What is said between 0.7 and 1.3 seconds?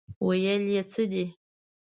یې څه دي.